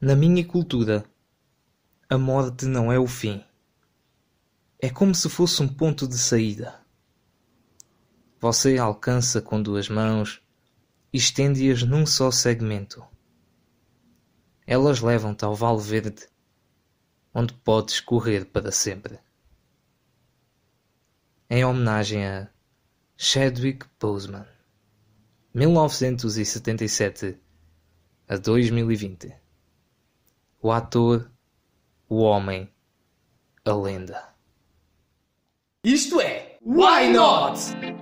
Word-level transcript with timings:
Na 0.00 0.14
minha 0.14 0.44
cultura, 0.46 1.04
a 2.08 2.16
morte 2.16 2.66
não 2.66 2.92
é 2.92 3.00
o 3.00 3.06
fim. 3.08 3.44
É 4.78 4.88
como 4.88 5.12
se 5.12 5.28
fosse 5.28 5.60
um 5.60 5.66
ponto 5.66 6.06
de 6.06 6.16
saída. 6.16 6.80
Você 8.38 8.78
alcança 8.78 9.42
com 9.42 9.60
duas 9.60 9.88
mãos 9.88 10.40
e 11.12 11.18
estende-as 11.18 11.82
num 11.82 12.06
só 12.06 12.30
segmento. 12.30 13.04
Elas 14.64 15.00
levam-te 15.00 15.44
ao 15.44 15.56
Vale 15.56 15.82
Verde, 15.82 16.28
onde 17.34 17.52
podes 17.54 17.98
correr 17.98 18.44
para 18.44 18.70
sempre. 18.70 19.18
Em 21.50 21.64
homenagem 21.64 22.24
a 22.24 22.48
Chadwick 23.16 23.84
Boseman, 23.98 24.46
1977 25.52 27.36
a 28.28 28.36
2020. 28.36 29.47
O 30.60 30.72
ator, 30.72 31.30
o 32.08 32.16
homem, 32.16 32.68
a 33.64 33.72
lenda. 33.72 34.20
Isto 35.84 36.20
é 36.20 36.56
Why 36.60 37.12
Not? 37.12 37.60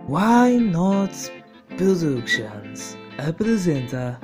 Why 0.08 0.58
Not 0.58 1.12
Productions 1.76 2.96
apresenta 3.18 4.18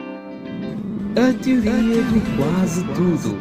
a 1.12 1.42
teoria 1.44 2.03
do 2.05 2.36
quase 2.38 2.83
tudo. 2.94 3.38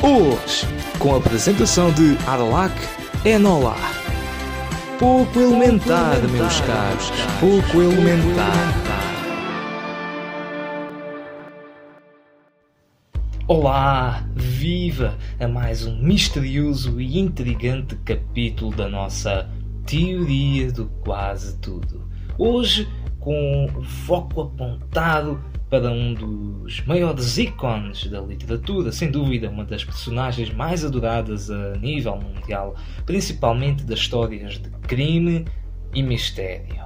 Hoje, 0.00 0.64
com 1.00 1.14
a 1.14 1.18
apresentação 1.18 1.92
de 1.92 2.16
Arlac 2.28 2.72
Enola. 3.24 3.97
Pouco 4.98 5.38
elementar, 5.38 6.20
meus 6.28 6.60
caros, 6.62 7.12
pouco 7.38 7.80
elementar. 7.80 8.74
Olá, 13.46 14.26
viva 14.34 15.16
a 15.38 15.46
mais 15.46 15.86
um 15.86 16.02
misterioso 16.02 17.00
e 17.00 17.16
intrigante 17.16 17.94
capítulo 17.98 18.74
da 18.74 18.88
nossa 18.88 19.48
teoria 19.86 20.72
do 20.72 20.86
quase 21.04 21.56
tudo. 21.58 22.08
Hoje, 22.36 22.88
com 23.20 23.66
o 23.66 23.84
foco 23.84 24.40
apontado 24.40 25.40
para 25.70 25.90
um 25.90 26.14
dos 26.14 26.84
maiores 26.86 27.36
ícones 27.36 28.06
da 28.06 28.20
literatura, 28.20 28.90
sem 28.90 29.10
dúvida 29.10 29.50
uma 29.50 29.64
das 29.64 29.84
personagens 29.84 30.50
mais 30.52 30.84
adoradas 30.84 31.50
a 31.50 31.76
nível 31.76 32.16
mundial, 32.16 32.74
principalmente 33.04 33.84
das 33.84 33.98
histórias 33.98 34.58
de 34.58 34.70
crime 34.86 35.44
e 35.94 36.02
mistério, 36.02 36.84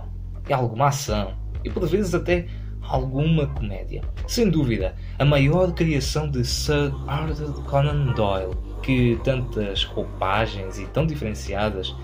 e 0.48 0.52
alguma 0.52 0.88
ação, 0.88 1.34
e 1.64 1.70
por 1.70 1.86
vezes 1.86 2.12
até 2.14 2.46
alguma 2.82 3.46
comédia. 3.46 4.02
Sem 4.26 4.50
dúvida, 4.50 4.96
a 5.16 5.24
maior 5.24 5.72
criação 5.72 6.28
de 6.28 6.44
Sir 6.44 6.92
Arthur 7.06 7.62
Conan 7.64 8.12
Doyle, 8.14 8.56
que 8.82 9.16
tantas 9.22 9.84
roupagens 9.84 10.78
e 10.78 10.86
tão 10.86 11.06
diferenciadas 11.06 11.94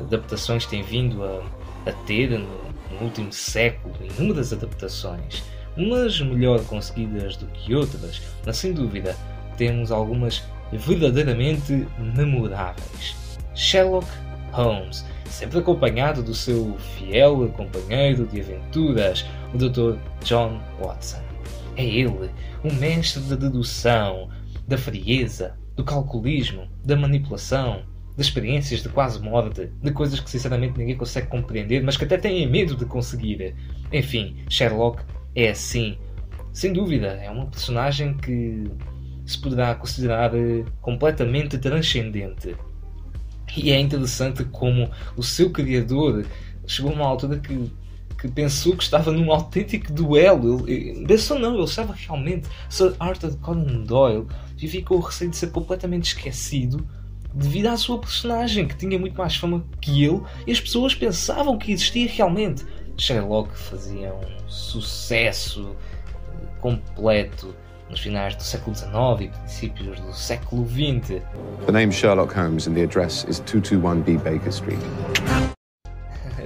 adaptações 0.00 0.66
tem 0.66 0.82
vindo 0.82 1.22
a, 1.22 1.44
a 1.86 1.92
ter 2.06 2.30
no, 2.30 2.48
no 2.90 3.04
último 3.04 3.32
século, 3.32 3.94
inúmeras 4.02 4.52
adaptações 4.52 5.44
umas 5.76 6.20
melhor 6.20 6.64
conseguidas 6.64 7.36
do 7.36 7.46
que 7.46 7.74
outras, 7.74 8.22
mas 8.44 8.56
sem 8.56 8.72
dúvida 8.72 9.16
temos 9.56 9.90
algumas 9.90 10.42
verdadeiramente 10.72 11.86
memoráveis. 11.98 13.16
Sherlock 13.54 14.06
Holmes, 14.52 15.04
sempre 15.26 15.58
acompanhado 15.58 16.22
do 16.22 16.34
seu 16.34 16.76
fiel 16.96 17.48
companheiro 17.56 18.26
de 18.26 18.40
aventuras, 18.40 19.24
o 19.52 19.58
Dr. 19.58 19.98
John 20.24 20.60
Watson. 20.80 21.22
É 21.76 21.84
ele, 21.84 22.30
o 22.62 22.72
mestre 22.72 23.22
da 23.24 23.36
dedução, 23.36 24.28
da 24.66 24.78
frieza, 24.78 25.56
do 25.76 25.84
calculismo, 25.84 26.68
da 26.84 26.96
manipulação, 26.96 27.82
de 28.16 28.22
experiências 28.22 28.80
de 28.80 28.88
quase 28.88 29.20
morte, 29.20 29.70
de 29.82 29.90
coisas 29.90 30.20
que 30.20 30.30
sinceramente 30.30 30.78
ninguém 30.78 30.96
consegue 30.96 31.26
compreender, 31.26 31.82
mas 31.82 31.96
que 31.96 32.04
até 32.04 32.16
têm 32.16 32.48
medo 32.48 32.76
de 32.76 32.84
conseguir. 32.84 33.56
Enfim, 33.92 34.36
Sherlock 34.48 35.02
é 35.34 35.50
assim. 35.50 35.98
Sem 36.52 36.72
dúvida, 36.72 37.08
é 37.08 37.30
uma 37.30 37.46
personagem 37.46 38.16
que 38.16 38.64
se 39.26 39.38
poderá 39.38 39.74
considerar 39.74 40.34
eh, 40.34 40.64
completamente 40.80 41.58
transcendente. 41.58 42.56
E 43.56 43.70
é 43.70 43.78
interessante 43.78 44.44
como 44.44 44.90
o 45.16 45.22
seu 45.22 45.50
criador 45.50 46.24
chegou 46.66 46.92
a 46.92 46.94
uma 46.94 47.06
altura 47.06 47.38
que, 47.38 47.70
que 48.20 48.28
pensou 48.28 48.76
que 48.76 48.82
estava 48.82 49.10
num 49.12 49.32
autêntico 49.32 49.92
duelo. 49.92 50.64
Pensou 51.06 51.38
não, 51.38 51.54
ele 51.54 51.64
estava 51.64 51.92
realmente. 51.92 52.48
Sir 52.68 52.94
Arthur 52.98 53.36
Conan 53.38 53.82
Doyle 53.82 54.26
e 54.60 54.68
ficou 54.68 55.00
receio 55.00 55.30
de 55.30 55.36
ser 55.36 55.50
completamente 55.50 56.06
esquecido 56.06 56.86
devido 57.34 57.66
à 57.66 57.76
sua 57.76 57.98
personagem, 57.98 58.66
que 58.68 58.76
tinha 58.76 58.98
muito 58.98 59.16
mais 59.16 59.36
fama 59.36 59.64
que 59.80 60.04
ele, 60.04 60.20
e 60.46 60.52
as 60.52 60.60
pessoas 60.60 60.94
pensavam 60.94 61.58
que 61.58 61.72
existia 61.72 62.08
realmente. 62.08 62.64
Sherlock 62.96 63.56
fazia 63.56 64.14
um 64.14 64.48
sucesso 64.48 65.74
completo 66.60 67.54
nos 67.90 68.00
finais 68.00 68.34
do 68.36 68.42
século 68.42 68.74
XIX 68.74 68.90
e 69.20 69.28
princípios 69.28 70.00
do 70.00 70.12
século 70.12 70.66
XX. 70.66 71.22
The 71.66 71.72
name 71.72 71.92
Sherlock 71.92 72.34
Holmes 72.34 72.66
and 72.66 72.74
the 72.74 72.84
address 72.84 73.24
is 73.28 73.40
221B 73.40 74.18
Baker 74.22 74.48
Street. 74.48 74.78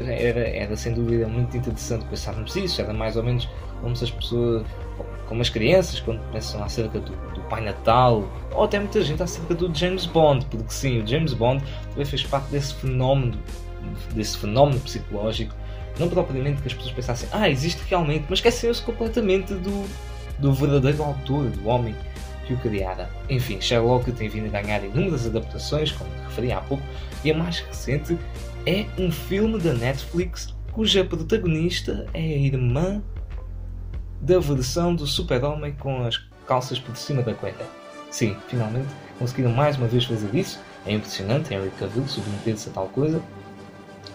Era, 0.07 0.41
era 0.41 0.77
sem 0.77 0.95
dúvida 0.95 1.27
muito 1.27 1.57
interessante 1.57 2.05
pensarmos 2.05 2.55
isso, 2.55 2.81
era 2.81 2.93
mais 2.93 3.17
ou 3.17 3.23
menos 3.23 3.49
como 3.81 3.97
se 3.97 4.05
as 4.05 4.11
pessoas, 4.13 4.65
como 5.27 5.43
as 5.43 5.49
crianças, 5.49 5.99
quando 5.99 6.21
pensam 6.31 6.63
acerca 6.63 7.01
do, 7.01 7.11
do 7.35 7.41
Pai 7.49 7.63
Natal, 7.63 8.25
ou 8.53 8.63
até 8.63 8.79
muita 8.79 9.03
gente 9.03 9.21
acerca 9.23 9.57
do 9.57 9.75
James 9.75 10.07
Bond, 10.07 10.47
porque 10.47 10.71
sim, 10.73 11.03
o 11.03 11.07
James 11.07 11.35
Bond 11.35 11.65
também 11.91 12.05
fez 12.05 12.23
parte 12.23 12.49
desse 12.49 12.75
fenómeno, 12.75 13.39
desse 14.15 14.39
fenómeno 14.39 14.79
psicológico 14.81 15.53
não 15.99 16.09
propriamente 16.09 16.63
que 16.63 16.69
as 16.69 16.75
pessoas 16.75 16.95
pensassem, 16.95 17.29
ah, 17.33 17.49
existe 17.49 17.83
realmente, 17.89 18.27
mas 18.29 18.39
esqueceu-se 18.39 18.83
completamente 18.83 19.55
do, 19.55 19.89
do 20.39 20.53
verdadeiro 20.53 21.03
autor, 21.03 21.51
do 21.51 21.69
homem 21.69 21.95
que 22.47 22.55
o 22.55 22.59
criara. 22.59 23.11
Enfim, 23.29 23.61
Sherlock 23.61 24.11
tem 24.13 24.29
vindo 24.29 24.55
a 24.55 24.63
ganhar 24.63 24.83
inúmeras 24.85 25.27
adaptações, 25.27 25.93
como 25.93 26.11
referi 26.27 26.53
há 26.53 26.61
pouco, 26.61 26.83
e 27.25 27.31
a 27.31 27.35
mais 27.37 27.61
recente 27.61 28.17
é 28.67 28.87
um 28.99 29.11
filme 29.11 29.59
da 29.59 29.75
Netflix 29.75 30.55
cuja 30.73 31.05
protagonista 31.05 32.07
é 32.15 32.21
a 32.21 32.39
irmã 32.39 33.03
da 34.21 34.39
versão 34.39 34.95
do 34.95 35.07
Super-Homem 35.07 35.73
com 35.73 36.05
as 36.05 36.17
calças 36.47 36.79
por 36.79 36.97
cima 36.97 37.23
da 37.23 37.35
cueca. 37.35 37.65
Sim, 38.11 38.37
finalmente 38.49 38.89
conseguiram 39.19 39.51
mais 39.51 39.77
uma 39.77 39.87
vez 39.87 40.05
fazer 40.05 40.35
isso. 40.35 40.61
É 40.87 40.93
impressionante, 40.93 41.53
Henry 41.53 41.71
Cavill 41.79 42.07
submeter-se 42.07 42.69
a 42.69 42.73
tal 42.73 42.87
coisa. 42.87 43.21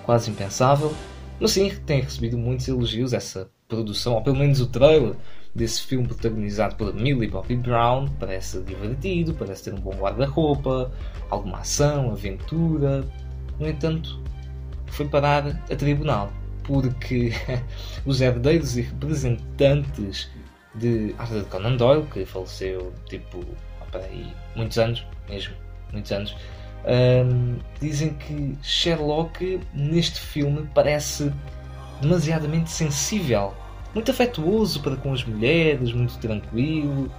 Quase 0.04 0.32
impensável. 0.32 0.94
Mas 1.40 1.52
sim, 1.52 1.70
tem 1.86 2.02
recebido 2.02 2.38
muitos 2.38 2.68
elogios 2.68 3.14
essa 3.14 3.50
produção, 3.68 4.14
ou 4.14 4.22
pelo 4.22 4.38
menos 4.38 4.62
o 4.62 4.68
trailer 4.68 5.16
desse 5.54 5.82
filme 5.84 6.08
protagonizado 6.08 6.76
por 6.76 6.94
Millie 6.94 7.30
Bobby 7.30 7.56
Brown. 7.56 8.08
Parece 8.20 8.62
divertido, 8.62 9.34
parece 9.34 9.66
ter 9.66 9.74
um 9.74 9.80
bom 9.80 9.92
guarda-roupa, 9.92 10.92
alguma 11.30 11.60
ação, 11.60 12.12
aventura. 12.12 13.06
No 13.60 13.68
entanto, 13.68 14.22
foi 14.88 15.08
parar 15.08 15.48
a 15.48 15.76
tribunal 15.76 16.32
porque 16.64 17.32
os 18.06 18.22
herdeiros 18.22 18.78
e 18.78 18.82
representantes 18.82 20.30
de 20.76 21.14
Arthur 21.18 21.46
Conan 21.46 21.76
Doyle, 21.76 22.04
que 22.08 22.26
faleceu 22.26 22.94
tipo, 23.06 23.46
aí, 23.94 24.34
muitos 24.56 24.78
anos, 24.78 25.06
mesmo, 25.30 25.54
muitos 25.92 26.12
anos, 26.12 26.36
um, 26.86 27.58
dizem 27.80 28.14
que 28.14 28.58
Sherlock 28.62 29.60
neste 29.74 30.20
filme 30.20 30.68
parece 30.74 31.32
demasiadamente 32.02 32.70
sensível, 32.70 33.54
muito 33.94 34.12
afetuoso 34.12 34.82
para 34.82 34.96
com 34.98 35.14
as 35.14 35.24
mulheres, 35.24 35.94
muito 35.94 36.18
tranquilo. 36.18 37.10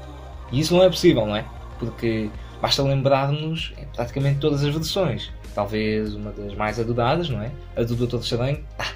E 0.52 0.60
isso 0.60 0.74
não 0.74 0.82
é 0.82 0.88
possível, 0.88 1.26
não 1.26 1.36
é? 1.36 1.44
Porque 1.78 2.28
basta 2.60 2.82
lembrar-nos 2.82 3.72
em 3.78 3.86
praticamente 3.86 4.40
todas 4.40 4.64
as 4.64 4.74
versões. 4.74 5.32
Talvez 5.54 6.14
uma 6.14 6.32
das 6.32 6.54
mais 6.54 6.78
adoradas, 6.80 7.28
não 7.28 7.40
é? 7.40 7.50
A 7.76 7.82
do 7.82 7.94
Doutor 7.94 8.20
Estranho, 8.20 8.62
ah, 8.78 8.92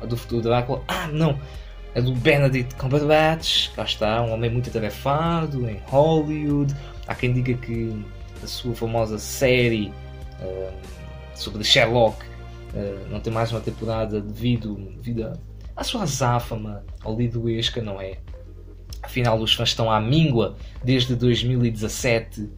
A 0.00 0.06
do 0.06 0.16
futuro 0.16 0.42
Drácula, 0.42 0.82
ah, 0.88 1.08
não! 1.08 1.38
A 1.94 2.00
do 2.00 2.12
Benedict 2.12 2.74
Cumberbatch, 2.76 3.70
cá 3.74 3.84
está, 3.84 4.22
um 4.22 4.32
homem 4.32 4.50
muito 4.50 4.68
atarefado 4.68 5.68
em 5.68 5.80
Hollywood. 5.86 6.74
Há 7.06 7.14
quem 7.14 7.32
diga 7.32 7.54
que 7.54 8.04
a 8.42 8.46
sua 8.46 8.74
famosa 8.74 9.18
série 9.18 9.92
sobre 11.34 11.62
Sherlock 11.64 12.22
uh, 12.74 13.10
não 13.10 13.20
tem 13.20 13.32
mais 13.32 13.52
uma 13.52 13.60
temporada 13.60 14.20
devido, 14.20 14.74
devido 14.96 15.32
à 15.74 15.84
sua 15.84 16.02
azáfama 16.02 16.84
lidoesca, 17.06 17.82
não 17.82 18.00
é? 18.00 18.18
Afinal, 19.02 19.38
os 19.38 19.54
fãs 19.54 19.68
estão 19.68 19.90
à 19.90 20.00
míngua 20.00 20.56
desde 20.82 21.14
2017. 21.14 22.50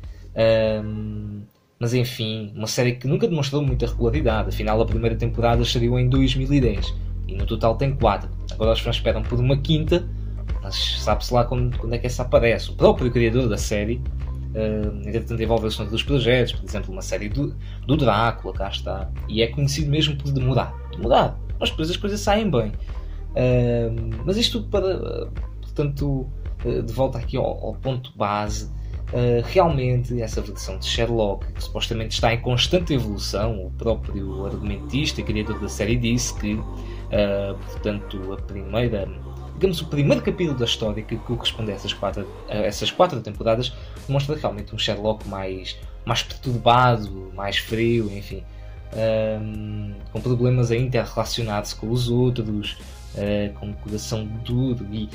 Um, 0.84 1.42
mas 1.78 1.94
enfim, 1.94 2.52
uma 2.56 2.66
série 2.66 2.92
que 2.92 3.06
nunca 3.06 3.28
demonstrou 3.28 3.62
muita 3.62 3.86
regularidade. 3.86 4.48
Afinal, 4.48 4.80
a 4.80 4.86
primeira 4.86 5.14
temporada 5.14 5.62
estreou 5.62 5.98
em 5.98 6.08
2010. 6.08 6.94
E 7.26 7.34
no 7.34 7.44
total 7.46 7.76
tem 7.76 7.94
quatro. 7.94 8.30
Agora 8.50 8.72
os 8.72 8.80
fãs 8.80 8.96
esperam 8.96 9.22
por 9.22 9.38
uma 9.38 9.58
quinta, 9.58 10.08
mas 10.62 11.00
sabe-se 11.00 11.32
lá 11.32 11.44
quando, 11.44 11.76
quando 11.76 11.94
é 11.94 11.98
que 11.98 12.06
essa 12.06 12.22
aparece. 12.22 12.70
O 12.70 12.74
próprio 12.74 13.10
criador 13.10 13.48
da 13.48 13.58
série 13.58 14.00
entretanto, 15.04 15.42
envolveu-se 15.42 15.78
noutros 15.78 16.02
projetos, 16.02 16.52
por 16.52 16.64
exemplo, 16.64 16.92
uma 16.92 17.02
série 17.02 17.28
do, 17.28 17.54
do 17.86 17.96
Drácula, 17.96 18.54
cá 18.54 18.68
está. 18.68 19.10
E 19.28 19.42
é 19.42 19.46
conhecido 19.46 19.90
mesmo 19.90 20.16
por 20.16 20.32
demorar. 20.32 20.74
Demorar. 20.92 21.38
Mas 21.60 21.70
depois 21.70 21.90
as 21.90 21.96
coisas 21.96 22.20
saem 22.20 22.50
bem. 22.50 22.72
Uh, 23.30 24.22
mas 24.24 24.36
isto 24.36 24.62
para. 24.64 25.28
portanto, 25.60 26.28
uh, 26.64 26.82
de 26.82 26.92
volta 26.92 27.18
aqui 27.18 27.36
ao, 27.36 27.44
ao 27.44 27.74
ponto 27.74 28.12
base. 28.16 28.76
Uh, 29.08 29.40
realmente, 29.44 30.20
essa 30.20 30.42
versão 30.42 30.78
de 30.78 30.84
Sherlock, 30.84 31.50
que 31.54 31.64
supostamente 31.64 32.14
está 32.14 32.34
em 32.34 32.40
constante 32.40 32.92
evolução, 32.92 33.64
o 33.64 33.70
próprio 33.70 34.44
argumentista 34.44 35.22
e 35.22 35.24
criador 35.24 35.58
da 35.60 35.68
série 35.68 35.96
disse 35.96 36.34
que, 36.34 36.60
portanto, 37.72 38.34
a 38.34 38.36
primeira 38.36 39.08
digamos, 39.58 39.80
o 39.80 39.86
primeiro 39.86 40.22
capítulo 40.22 40.56
da 40.56 40.64
história 40.64 41.02
que 41.02 41.16
corresponde 41.16 41.72
a 41.72 41.74
essas 41.74 41.92
quatro, 41.92 42.26
a 42.48 42.54
essas 42.54 42.92
quatro 42.92 43.20
temporadas 43.20 43.72
mostra 44.08 44.36
realmente 44.36 44.72
um 44.72 44.78
Sherlock 44.78 45.26
mais, 45.28 45.76
mais 46.04 46.22
perturbado, 46.22 47.32
mais 47.34 47.58
frio, 47.58 48.08
enfim, 48.16 48.44
um, 49.42 49.92
com 50.12 50.20
problemas 50.20 50.70
a 50.70 50.76
interrelacionar-se 50.76 51.74
com 51.74 51.90
os 51.90 52.08
outros, 52.08 52.78
uh, 53.14 53.52
com 53.58 53.66
um 53.66 53.72
coração 53.72 54.24
duro 54.44 54.86
e, 54.92 55.08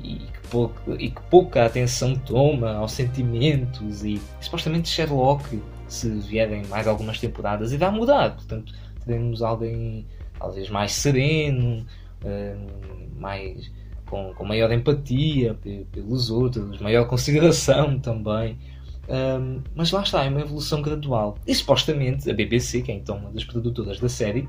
e, 0.00 0.12
e, 0.12 0.16
que 0.18 0.48
pouca, 0.48 0.82
e 0.96 1.10
que 1.10 1.22
pouca 1.22 1.66
atenção 1.66 2.14
toma 2.14 2.76
aos 2.76 2.92
sentimentos 2.92 4.04
e 4.04 4.22
supostamente 4.40 4.88
Sherlock 4.88 5.60
se 5.88 6.08
vierem 6.08 6.64
mais 6.66 6.86
algumas 6.86 7.18
temporadas 7.18 7.72
irá 7.72 7.90
mudar, 7.90 8.36
portanto 8.36 8.72
teremos 9.04 9.42
alguém 9.42 10.06
talvez 10.38 10.70
mais 10.70 10.92
sereno, 10.92 11.84
mais 13.18 13.70
com, 14.06 14.32
com, 14.34 14.44
maior 14.44 14.70
empatia 14.72 15.56
pelos 15.92 16.30
outros, 16.30 16.80
maior 16.80 17.06
consideração 17.06 17.98
também. 18.00 18.58
Um, 19.08 19.62
mas 19.74 19.92
lá 19.92 20.02
está, 20.02 20.24
é 20.24 20.28
uma 20.28 20.40
evolução 20.40 20.82
gradual. 20.82 21.38
E 21.46 21.54
supostamente 21.54 22.30
a 22.30 22.34
BBC, 22.34 22.82
que 22.82 22.90
é 22.90 22.94
então 22.94 23.16
uma 23.16 23.30
das 23.30 23.44
produtoras 23.44 24.00
da 24.00 24.08
série, 24.08 24.48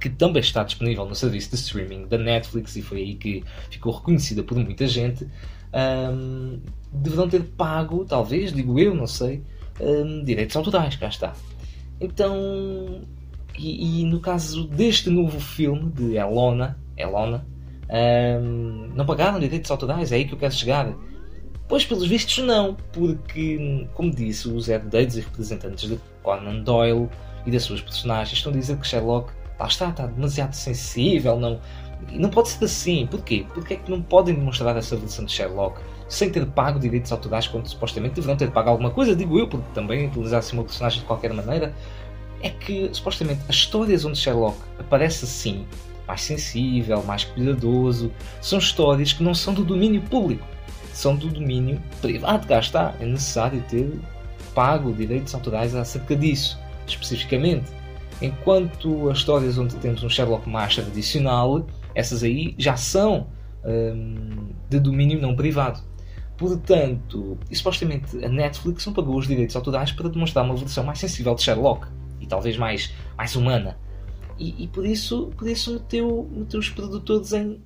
que 0.00 0.08
também 0.08 0.40
está 0.40 0.62
disponível 0.62 1.04
no 1.04 1.14
serviço 1.14 1.50
de 1.50 1.56
streaming 1.56 2.06
da 2.06 2.16
Netflix 2.16 2.76
e 2.76 2.82
foi 2.82 2.98
aí 2.98 3.14
que 3.14 3.44
ficou 3.70 3.92
reconhecida 3.92 4.42
por 4.42 4.56
muita 4.56 4.86
gente, 4.86 5.26
um, 5.74 6.60
deverão 6.92 7.28
ter 7.28 7.42
pago, 7.42 8.04
talvez, 8.04 8.52
digo 8.52 8.78
eu, 8.78 8.94
não 8.94 9.06
sei, 9.06 9.42
um, 9.80 10.24
direitos 10.24 10.56
autorais, 10.56 10.96
cá 10.96 11.08
está. 11.08 11.34
Então, 12.00 13.02
e, 13.58 14.02
e, 14.02 14.04
no 14.04 14.20
caso 14.20 14.66
deste 14.68 15.10
novo 15.10 15.40
filme 15.40 15.90
de 15.90 16.16
Elona, 16.16 16.78
Elona 16.96 17.46
um, 17.90 18.90
não 18.94 19.06
pagaram 19.06 19.40
direitos 19.40 19.70
autorais, 19.70 20.12
é 20.12 20.16
aí 20.16 20.24
que 20.24 20.34
eu 20.34 20.38
quero 20.38 20.52
chegar. 20.52 20.92
Pois, 21.66 21.84
pelos 21.84 22.06
vistos, 22.06 22.38
não, 22.44 22.76
porque, 22.92 23.86
como 23.94 24.10
disse, 24.10 24.48
os 24.48 24.68
herdeiros 24.68 25.16
e 25.16 25.20
representantes 25.20 25.88
de 25.88 26.00
Conan 26.22 26.62
Doyle 26.62 27.08
e 27.44 27.50
das 27.50 27.62
suas 27.62 27.80
personagens 27.80 28.38
estão 28.38 28.52
a 28.52 28.56
dizer 28.56 28.78
que 28.78 28.86
Sherlock, 28.86 29.32
lá 29.58 29.66
está, 29.66 29.90
está 29.90 30.06
demasiado 30.06 30.54
sensível, 30.54 31.38
não, 31.38 31.60
não 32.12 32.30
pode 32.30 32.48
ser 32.48 32.64
assim. 32.64 33.06
Porquê? 33.06 33.44
Porque 33.52 33.74
é 33.74 33.76
que 33.76 33.90
não 33.90 34.00
podem 34.00 34.34
demonstrar 34.34 34.76
essa 34.76 34.96
versão 34.96 35.24
de 35.24 35.32
Sherlock 35.32 35.80
sem 36.08 36.30
ter 36.30 36.46
pago 36.46 36.78
direitos 36.78 37.12
autorais 37.12 37.46
quando 37.46 37.68
supostamente 37.68 38.14
deverão 38.14 38.36
ter 38.36 38.50
pago 38.50 38.70
alguma 38.70 38.90
coisa, 38.90 39.14
digo 39.14 39.38
eu, 39.38 39.46
porque 39.46 39.66
também 39.74 40.06
utilizar-se 40.06 40.54
uma 40.54 40.64
personagem 40.64 41.00
de 41.00 41.06
qualquer 41.06 41.34
maneira. 41.34 41.74
É 42.40 42.50
que 42.50 42.88
supostamente 42.92 43.40
as 43.48 43.56
histórias 43.56 44.04
onde 44.04 44.18
Sherlock 44.18 44.58
aparece 44.78 45.24
assim 45.24 45.66
mais 46.08 46.22
sensível, 46.22 47.02
mais 47.04 47.24
cuidadoso. 47.24 48.10
São 48.40 48.58
histórias 48.58 49.12
que 49.12 49.22
não 49.22 49.34
são 49.34 49.52
do 49.52 49.62
domínio 49.62 50.00
público, 50.02 50.44
são 50.92 51.14
do 51.14 51.28
domínio 51.28 51.80
privado. 52.00 52.46
Cá 52.46 52.58
está, 52.58 52.94
é 52.98 53.04
necessário 53.04 53.62
ter 53.68 53.92
pago 54.54 54.92
direitos 54.92 55.34
autorais 55.34 55.74
acerca 55.74 56.16
disso, 56.16 56.58
especificamente. 56.86 57.70
Enquanto 58.20 59.08
as 59.10 59.18
histórias 59.18 59.58
onde 59.58 59.76
temos 59.76 60.02
um 60.02 60.08
Sherlock 60.08 60.48
mais 60.48 60.74
tradicional, 60.74 61.66
essas 61.94 62.24
aí 62.24 62.54
já 62.58 62.76
são 62.76 63.28
hum, 63.64 64.48
de 64.68 64.80
domínio 64.80 65.20
não 65.20 65.36
privado. 65.36 65.80
Portanto, 66.36 67.36
supostamente 67.52 68.24
a 68.24 68.28
Netflix 68.28 68.86
não 68.86 68.92
pagou 68.92 69.16
os 69.16 69.26
direitos 69.26 69.54
autorais 69.54 69.92
para 69.92 70.08
demonstrar 70.08 70.44
uma 70.44 70.56
versão 70.56 70.84
mais 70.84 70.98
sensível 70.98 71.34
de 71.34 71.42
Sherlock 71.42 71.86
e 72.20 72.26
talvez 72.26 72.56
mais, 72.56 72.92
mais 73.16 73.34
humana. 73.36 73.78
E, 74.38 74.64
e, 74.64 74.68
por 74.68 74.86
isso, 74.86 75.32
por 75.36 75.48
isso 75.48 75.74
meteu, 75.74 76.28
meteu 76.30 76.60
os 76.60 76.70
produtores 76.70 77.32
em, 77.32 77.60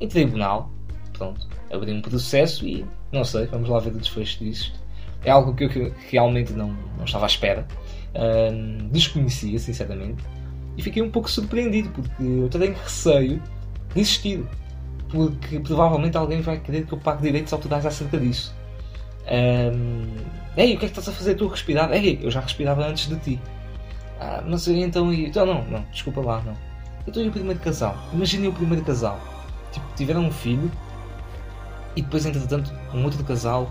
em 0.00 0.08
tribunal. 0.08 0.70
Pronto, 1.12 1.48
abriu 1.72 1.94
um 1.94 2.02
processo 2.02 2.66
e 2.66 2.84
não 3.12 3.24
sei, 3.24 3.46
vamos 3.46 3.68
lá 3.68 3.78
ver 3.78 3.94
o 3.94 3.98
desfecho 3.98 4.44
disso. 4.44 4.72
É 5.24 5.30
algo 5.30 5.54
que 5.54 5.64
eu 5.64 5.92
realmente 6.10 6.52
não, 6.52 6.76
não 6.96 7.04
estava 7.04 7.26
à 7.26 7.28
espera. 7.28 7.66
Desconhecia, 8.90 9.58
sinceramente. 9.58 10.22
E 10.76 10.82
fiquei 10.82 11.02
um 11.02 11.10
pouco 11.10 11.30
surpreendido 11.30 11.90
porque 11.90 12.22
eu 12.22 12.48
tenho 12.48 12.74
receio 12.74 13.42
de 13.94 14.00
existir. 14.00 14.44
Porque 15.08 15.58
provavelmente 15.60 16.16
alguém 16.16 16.40
vai 16.40 16.60
querer 16.60 16.86
que 16.86 16.92
eu 16.92 16.98
pague 16.98 17.22
direitos 17.22 17.52
autorais 17.52 17.84
acerca 17.86 18.18
disso. 18.18 18.54
Um, 19.26 20.06
Ei, 20.56 20.74
o 20.74 20.78
que 20.78 20.86
é 20.86 20.88
que 20.88 20.98
estás 20.98 21.08
a 21.08 21.12
fazer 21.12 21.36
tu 21.36 21.46
a 21.46 21.50
respirar? 21.50 21.92
Ei, 21.92 22.18
eu 22.20 22.30
já 22.32 22.40
respirava 22.40 22.84
antes 22.84 23.08
de 23.08 23.16
ti. 23.16 23.40
Ah, 24.20 24.42
mas 24.46 24.66
então. 24.68 25.12
Então, 25.12 25.46
não, 25.46 25.64
não, 25.64 25.84
desculpa 25.92 26.20
lá, 26.20 26.42
não. 26.42 26.54
Então 27.06 27.22
e 27.22 27.28
o 27.28 27.32
primeiro 27.32 27.58
casal? 27.60 27.96
Imaginem 28.12 28.48
o 28.48 28.52
primeiro 28.52 28.84
casal. 28.84 29.18
Tipo, 29.72 29.86
tiveram 29.96 30.26
um 30.26 30.30
filho 30.30 30.70
e 31.96 32.02
depois, 32.02 32.24
entretanto, 32.26 32.72
um 32.94 33.04
outro 33.04 33.22
casal 33.24 33.70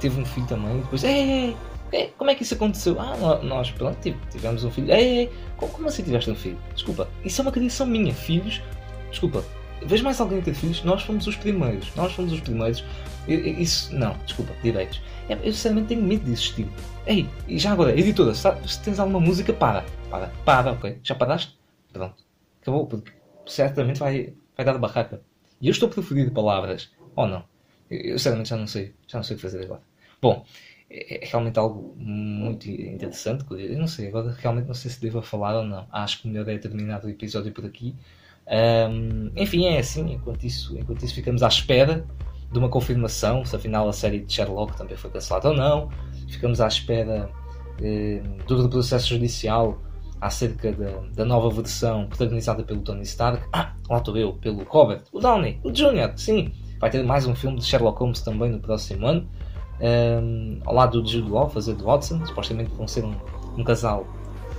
teve 0.00 0.20
um 0.20 0.24
filho 0.24 0.46
também. 0.46 0.78
E 0.78 0.80
depois, 0.82 1.04
ei, 1.04 1.56
ei, 1.92 2.14
como 2.16 2.30
é 2.30 2.34
que 2.34 2.42
isso 2.42 2.54
aconteceu? 2.54 2.96
Ah, 3.00 3.40
nós, 3.42 3.70
pronto, 3.70 3.98
tivemos 4.30 4.64
um 4.64 4.70
filho. 4.70 4.92
Ei, 4.92 5.30
como, 5.56 5.72
como 5.72 5.88
assim 5.88 6.02
tiveste 6.02 6.30
um 6.30 6.34
filho? 6.34 6.58
Desculpa, 6.74 7.08
isso 7.24 7.40
é 7.40 7.42
uma 7.42 7.52
criação 7.52 7.86
minha. 7.86 8.12
Filhos, 8.14 8.62
desculpa, 9.10 9.44
vejo 9.84 10.04
mais 10.04 10.20
alguém 10.20 10.40
ter 10.40 10.54
filhos? 10.54 10.84
Nós 10.84 11.02
fomos 11.02 11.26
os 11.26 11.36
primeiros. 11.36 11.94
Nós 11.96 12.12
fomos 12.12 12.32
os 12.32 12.40
primeiros. 12.40 12.84
Isso, 13.26 13.94
não, 13.94 14.14
desculpa, 14.24 14.52
direitos. 14.62 15.00
Eu 15.28 15.52
sinceramente 15.52 15.88
tenho 15.88 16.02
medo 16.02 16.24
de 16.24 16.32
existir. 16.32 16.66
Ei, 17.06 17.28
e 17.46 17.58
já 17.58 17.72
agora, 17.72 17.98
editora, 17.98 18.34
se 18.34 18.82
tens 18.82 18.98
alguma 18.98 19.20
música, 19.20 19.52
para. 19.52 19.84
Para, 20.10 20.28
para, 20.44 20.72
ok. 20.72 20.98
Já 21.02 21.14
paraste? 21.14 21.58
Pronto. 21.92 22.22
Acabou, 22.62 22.86
porque 22.86 23.12
certamente 23.46 24.00
vai, 24.00 24.32
vai 24.56 24.64
dar 24.64 24.78
barraca. 24.78 25.20
E 25.60 25.68
eu 25.68 25.72
estou 25.72 25.88
a 25.88 25.92
preferir 25.92 26.30
palavras, 26.32 26.90
ou 27.14 27.26
não? 27.26 27.44
Eu 27.90 28.18
sinceramente 28.18 28.50
já 28.50 28.56
não 28.56 28.66
sei, 28.66 28.94
já 29.06 29.18
não 29.18 29.22
sei 29.22 29.34
o 29.34 29.38
que 29.38 29.42
fazer 29.42 29.64
agora. 29.64 29.82
Bom, 30.20 30.44
é, 30.90 31.24
é 31.24 31.26
realmente 31.26 31.58
algo 31.58 31.94
muito 31.96 32.70
interessante. 32.70 33.44
Eu 33.50 33.78
não 33.78 33.86
sei, 33.86 34.08
agora 34.08 34.34
realmente 34.38 34.66
não 34.66 34.74
sei 34.74 34.90
se 34.90 35.00
devo 35.00 35.20
falar 35.22 35.56
ou 35.58 35.64
não. 35.64 35.86
Acho 35.92 36.22
que 36.22 36.28
melhor 36.28 36.48
é 36.48 36.58
terminar 36.58 37.04
o 37.04 37.08
episódio 37.08 37.52
por 37.52 37.64
aqui. 37.66 37.94
Um, 38.46 39.30
enfim, 39.36 39.66
é 39.66 39.78
assim, 39.78 40.14
enquanto 40.14 40.44
isso, 40.44 40.76
enquanto 40.78 41.04
isso 41.04 41.14
ficamos 41.14 41.42
à 41.42 41.48
espera 41.48 42.06
de 42.50 42.58
uma 42.58 42.68
confirmação 42.68 43.44
se 43.44 43.54
afinal 43.54 43.88
a 43.88 43.92
série 43.92 44.20
de 44.20 44.32
Sherlock 44.32 44.76
também 44.76 44.96
foi 44.96 45.10
cancelada 45.10 45.50
ou 45.50 45.56
não. 45.56 45.88
Ficamos 46.28 46.60
à 46.60 46.66
espera 46.66 47.30
eh, 47.80 48.22
do 48.46 48.68
processo 48.68 49.08
judicial 49.08 49.78
acerca 50.20 50.72
da, 50.72 50.90
da, 51.14 51.24
nova 51.24 51.48
versão 51.50 52.06
protagonizada 52.06 52.62
pelo 52.62 52.80
Tony 52.80 53.02
Stark. 53.02 53.46
Ah, 53.52 53.72
lá 53.88 53.98
estou 53.98 54.16
eu, 54.16 54.32
pelo 54.34 54.64
Robert, 54.64 55.02
o 55.12 55.20
Downey, 55.20 55.60
o 55.62 55.70
Jr., 55.70 56.12
sim. 56.16 56.52
Vai 56.80 56.90
ter 56.90 57.02
mais 57.02 57.26
um 57.26 57.34
filme 57.34 57.58
de 57.58 57.64
Sherlock 57.64 57.98
Holmes 57.98 58.20
também 58.20 58.50
no 58.50 58.60
próximo 58.60 59.06
ano. 59.06 59.28
Um, 59.80 60.60
ao 60.64 60.74
lado 60.74 61.02
do 61.02 61.08
Jude 61.08 61.30
Law, 61.30 61.48
fazer 61.48 61.74
de 61.74 61.82
Watson. 61.82 62.24
Supostamente 62.24 62.70
vão 62.74 62.86
ser 62.86 63.04
um, 63.04 63.14
um 63.56 63.64
casal 63.64 64.06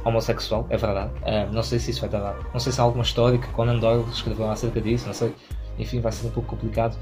homossexual, 0.04 0.66
é 0.70 0.78
verdade. 0.78 1.12
Um, 1.26 1.54
não 1.54 1.64
sei 1.64 1.80
se 1.80 1.92
isso 1.92 2.02
vai 2.02 2.10
dar. 2.10 2.38
Não 2.54 2.60
sei 2.60 2.72
se 2.72 2.80
há 2.80 2.84
alguma 2.84 3.04
história 3.04 3.38
que 3.38 3.48
Conan 3.50 3.80
Doyle 3.80 4.06
escreveu 4.12 4.50
acerca 4.50 4.82
disso, 4.82 5.08
não 5.08 5.14
sei. 5.14 5.34
Enfim, 5.80 6.00
vai 6.02 6.12
ser 6.12 6.28
um 6.28 6.32
pouco 6.32 6.50
complicado. 6.50 6.98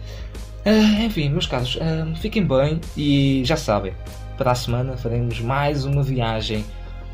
Uh, 0.66 1.04
enfim, 1.04 1.30
meus 1.30 1.48
caros, 1.48 1.76
uh, 1.76 2.16
fiquem 2.18 2.46
bem 2.46 2.80
e 2.96 3.42
já 3.46 3.56
sabem, 3.56 3.94
para 4.38 4.52
a 4.52 4.56
semana 4.56 4.98
faremos 4.98 5.40
mais 5.40 5.86
uma 5.86 6.04
viagem 6.04 6.64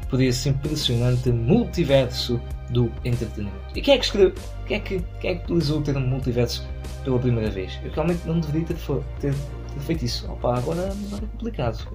por 0.10 0.22
esse 0.22 0.50
impressionante 0.50 1.32
multiverso 1.32 2.40
do 2.70 2.92
entretenimento. 3.06 3.58
E 3.76 3.82
quem 3.82 3.94
é 3.94 3.98
que 3.98 4.06
escreveu? 4.06 4.34
Quem 4.66 4.78
é 4.78 4.80
que, 4.80 5.04
quem 5.20 5.32
é 5.32 5.36
que 5.36 5.44
utilizou 5.46 5.80
o 5.80 5.82
termo 5.82 6.06
multiverso 6.06 6.68
pela 7.04 7.20
primeira 7.20 7.50
vez? 7.50 7.80
Eu 7.84 7.92
realmente 7.92 8.26
não 8.26 8.40
deveria 8.40 8.68
ter, 8.68 8.76
ter, 9.20 9.34
ter 9.34 9.80
feito 9.80 10.06
isso. 10.06 10.32
Opa, 10.32 10.58
agora, 10.58 10.82
é 10.82 11.20
complicado. 11.32 11.88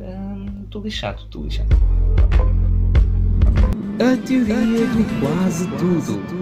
Estou 0.64 0.80
uh, 0.80 0.84
lixado, 0.84 1.22
estou 1.22 1.44
lixado. 1.44 1.68
A 4.00 4.16
teoria 4.26 4.86
do 4.86 5.20
quase 5.20 5.66
tudo. 5.76 6.37